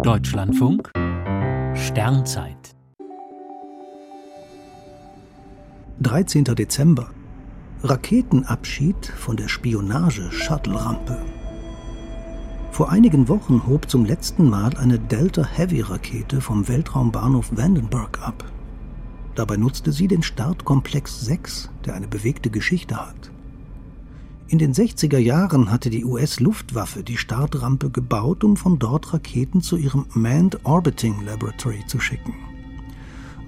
[0.00, 0.90] Deutschlandfunk
[1.74, 2.74] Sternzeit
[6.00, 6.44] 13.
[6.44, 7.10] Dezember
[7.84, 11.18] Raketenabschied von der Spionage-Shuttle-Rampe.
[12.70, 18.44] Vor einigen Wochen hob zum letzten Mal eine Delta Heavy-Rakete vom Weltraumbahnhof Vandenberg ab.
[19.34, 23.31] Dabei nutzte sie den Startkomplex 6, der eine bewegte Geschichte hat.
[24.52, 29.78] In den 60er Jahren hatte die US-Luftwaffe die Startrampe gebaut, um von dort Raketen zu
[29.78, 32.34] ihrem Manned Orbiting Laboratory zu schicken.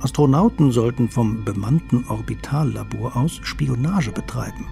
[0.01, 4.65] Astronauten sollten vom bemannten Orbitallabor aus Spionage betreiben.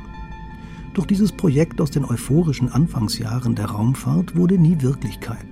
[0.94, 5.44] Doch dieses Projekt aus den euphorischen Anfangsjahren der Raumfahrt wurde nie Wirklichkeit.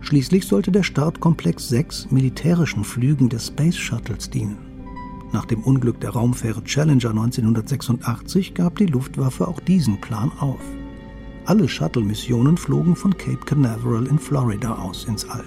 [0.00, 4.67] Schließlich sollte der Startkomplex 6 militärischen Flügen des Space Shuttles dienen.
[5.32, 10.60] Nach dem Unglück der Raumfähre Challenger 1986 gab die Luftwaffe auch diesen Plan auf.
[11.44, 15.44] Alle Shuttle-Missionen flogen von Cape Canaveral in Florida aus ins All.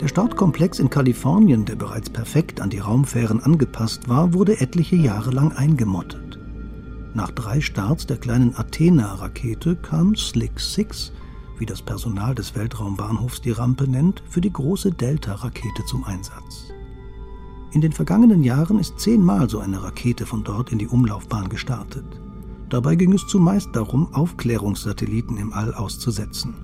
[0.00, 5.30] Der Startkomplex in Kalifornien, der bereits perfekt an die Raumfähren angepasst war, wurde etliche Jahre
[5.30, 6.38] lang eingemottet.
[7.12, 11.12] Nach drei Starts der kleinen Athena-Rakete kam Slick 6,
[11.58, 16.72] wie das Personal des Weltraumbahnhofs die Rampe nennt, für die große Delta-Rakete zum Einsatz.
[17.72, 22.04] In den vergangenen Jahren ist zehnmal so eine Rakete von dort in die Umlaufbahn gestartet.
[22.68, 26.54] Dabei ging es zumeist darum, Aufklärungssatelliten im All auszusetzen.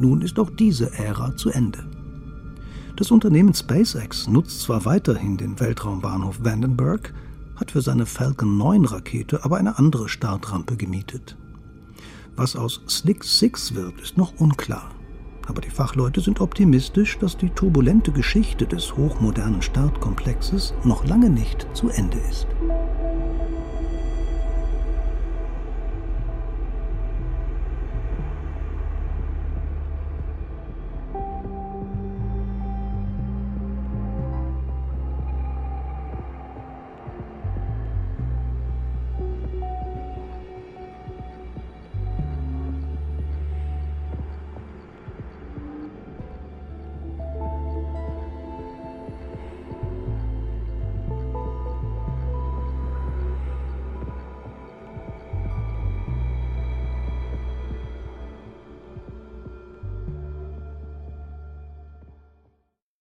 [0.00, 1.86] Nun ist auch diese Ära zu Ende.
[2.96, 7.14] Das Unternehmen SpaceX nutzt zwar weiterhin den Weltraumbahnhof Vandenberg,
[7.54, 11.36] hat für seine Falcon 9 Rakete aber eine andere Startrampe gemietet.
[12.34, 14.95] Was aus Slick 6 wird, ist noch unklar
[15.46, 21.66] aber die Fachleute sind optimistisch, dass die turbulente Geschichte des hochmodernen Startkomplexes noch lange nicht
[21.72, 22.46] zu Ende ist.